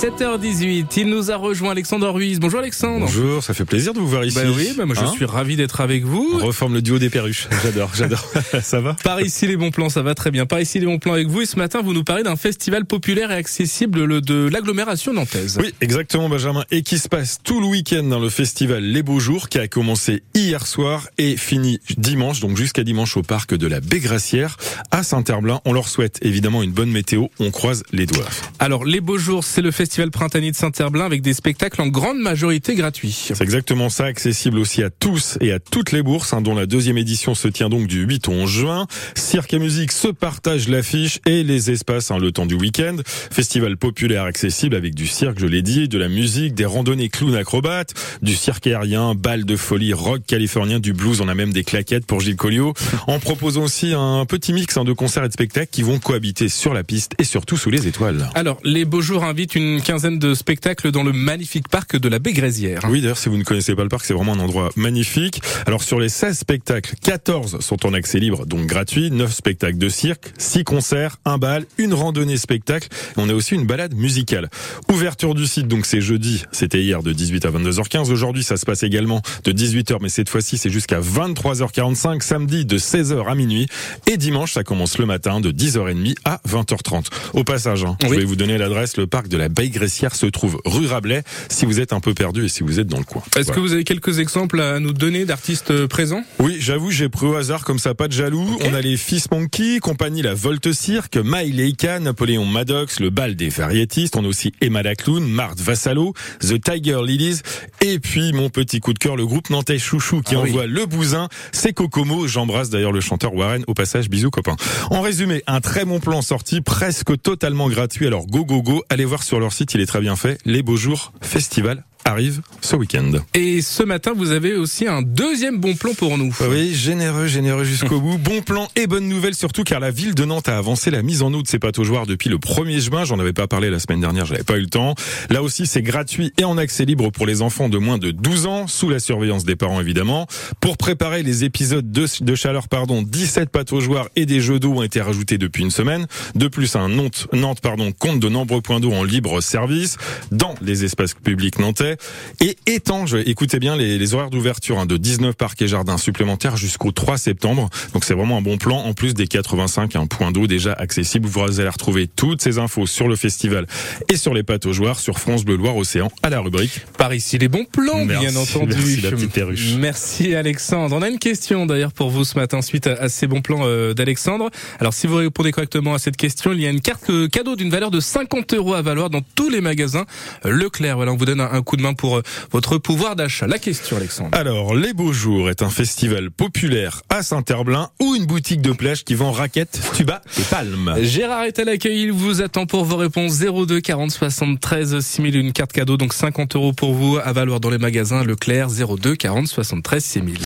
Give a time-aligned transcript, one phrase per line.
[0.00, 2.38] 7h18, il nous a rejoint Alexandre Ruiz.
[2.38, 3.06] Bonjour Alexandre.
[3.06, 4.36] Bonjour, ça fait plaisir de vous voir ici.
[4.36, 6.38] Bah oui, bah moi je Hein suis ravi d'être avec vous.
[6.40, 7.48] On reforme le duo des perruches.
[7.64, 8.24] J'adore, j'adore.
[8.62, 10.46] ça va Par ici les bons plans, ça va très bien.
[10.46, 11.40] Par ici les bons plans avec vous.
[11.40, 15.58] Et ce matin, vous nous parlez d'un festival populaire et accessible le- de l'agglomération nantaise.
[15.60, 16.64] Oui, exactement Benjamin.
[16.70, 19.66] Et qui se passe tout le week-end dans le festival Les Beaux Jours, qui a
[19.66, 24.58] commencé hier soir et fini dimanche, donc jusqu'à dimanche au parc de la Bégrassière
[24.92, 25.60] à Saint-Herblain.
[25.64, 27.24] On leur souhaite évidemment une bonne météo.
[27.40, 28.28] On croise les doigts.
[28.60, 32.18] Alors les beaux jours, c'est le festival printanier de Saint-Herblain avec des spectacles en grande
[32.18, 33.32] majorité gratuits.
[33.34, 36.66] C'est exactement ça, accessible aussi à tous et à toutes les bourses, hein, dont la
[36.66, 38.86] deuxième édition se tient donc du 8 au 11 juin.
[39.14, 42.96] Cirque et musique se partagent l'affiche et les espaces hein, le temps du week-end.
[43.30, 47.34] Festival populaire accessible avec du cirque, je l'ai dit, de la musique, des randonnées clown
[47.34, 51.64] acrobates, du cirque aérien, bal de folie, rock californien, du blues, on a même des
[51.64, 52.74] claquettes pour Gilles Collio,
[53.06, 56.48] en proposant aussi un petit mix hein, de concerts et de spectacles qui vont cohabiter
[56.48, 58.28] sur la piste et surtout sous les étoiles.
[58.34, 62.18] Alors les beaux jours invitent une quinzaine de spectacles dans le magnifique parc de la
[62.18, 62.82] Bégrésière.
[62.88, 65.40] Oui, d'ailleurs, si vous ne connaissez pas le parc, c'est vraiment un endroit magnifique.
[65.66, 69.88] Alors, sur les 16 spectacles, 14 sont en accès libre, donc gratuit, 9 spectacles de
[69.88, 72.88] cirque, 6 concerts, un bal, une randonnée spectacle.
[72.92, 74.48] Et on a aussi une balade musicale.
[74.90, 78.10] Ouverture du site, donc c'est jeudi, c'était hier de 18 à 22h15.
[78.10, 82.78] Aujourd'hui, ça se passe également de 18h, mais cette fois-ci, c'est jusqu'à 23h45, samedi de
[82.78, 83.66] 16h à minuit.
[84.06, 87.06] Et dimanche, ça commence le matin de 10h30 à 20h30.
[87.34, 88.96] Au passage, hein, je vais vous donner l'adresse.
[88.96, 92.46] Le parc de la Baie-Gressière se trouve rue Rabelais si vous êtes un peu perdu
[92.46, 93.22] et si vous êtes dans le coin.
[93.36, 93.54] Est-ce Voilà.
[93.54, 96.22] que vous avez quelques exemples à nous donner d'artistes euh, présents?
[96.38, 98.54] Oui, j'avoue, j'ai pris au hasard comme ça, pas de jaloux.
[98.54, 98.62] Ok.
[98.64, 103.36] On a les Fils Monkey, compagnie La Volte Cirque, Maï Leica, Napoléon Maddox, le bal
[103.36, 104.16] des variétistes.
[104.16, 107.40] On a aussi Emma Lacloun, Marthe Vassalo, The Tiger Lilies.
[107.82, 110.48] Et puis, mon petit coup de cœur, le groupe nantais Chouchou qui Ah oui.
[110.50, 111.28] envoie le bousin.
[111.52, 112.26] C'est Kokomo.
[112.26, 113.64] J'embrasse d'ailleurs le chanteur Warren.
[113.66, 114.56] Au passage, bisous copains.
[114.90, 118.06] En résumé, un très bon plan sorti, presque totalement gratuit.
[118.06, 118.82] Alors, go, go, go.
[118.88, 120.38] Allez voir sur leur site, il est très bien fait.
[120.44, 123.12] Les Beaux Jours Festival arrive ce week-end.
[123.34, 126.34] Et ce matin, vous avez aussi un deuxième bon plan pour nous.
[126.48, 128.18] Oui, généreux, généreux jusqu'au bout.
[128.18, 131.22] Bon plan et bonne nouvelle surtout car la ville de Nantes a avancé la mise
[131.22, 133.04] en eau de ses pataugeoires depuis le 1er juin.
[133.04, 134.94] J'en avais pas parlé la semaine dernière, j'avais pas eu le temps.
[135.30, 138.46] Là aussi, c'est gratuit et en accès libre pour les enfants de moins de 12
[138.46, 140.26] ans, sous la surveillance des parents évidemment.
[140.60, 144.82] Pour préparer les épisodes de, de chaleur, pardon, 17 pataugeoires et des jeux d'eau ont
[144.82, 146.06] été rajoutés depuis une semaine.
[146.34, 149.96] De plus, un Nantes, Nantes pardon, compte de nombreux points d'eau en libre service
[150.32, 151.97] dans les espaces publics nantais
[152.40, 156.56] et étanche, écoutez bien les, les horaires d'ouverture hein, de 19 parcs et jardins supplémentaires
[156.56, 157.68] jusqu'au 3 septembre.
[157.92, 161.26] Donc c'est vraiment un bon plan en plus des 85 un points d'eau déjà accessibles.
[161.28, 163.66] Vous allez retrouver toutes ces infos sur le festival
[164.08, 166.80] et sur les pataugeoires sur France Bleu Loire Océan à la rubrique.
[166.96, 168.74] Par ici les bons plans, Merci, bien entendu.
[168.76, 169.74] merci, la petite perruche.
[169.78, 170.94] Merci Alexandre.
[170.96, 173.60] On a une question d'ailleurs pour vous ce matin suite à, à ces bons plans
[173.62, 174.50] euh, d'Alexandre.
[174.80, 177.56] Alors si vous répondez correctement à cette question, il y a une carte euh, cadeau
[177.56, 180.04] d'une valeur de 50 euros à valoir dans tous les magasins
[180.44, 180.96] euh, Leclerc.
[180.96, 183.46] Voilà, on vous donne un, un coup de main pour euh, votre pouvoir d'achat.
[183.46, 184.30] La question Alexandre.
[184.32, 189.04] Alors, Les Beaux Jours est un festival populaire à Saint-Herblain ou une boutique de plage
[189.04, 190.96] qui vend raquettes, tuba et palmes.
[191.02, 195.52] Gérard est à l'accueil, il vous attend pour vos réponses 02 40 73 6000, une
[195.52, 199.46] carte cadeau, donc 50 euros pour vous à valoir dans les magasins Leclerc 02 40
[199.46, 200.36] 73 6000.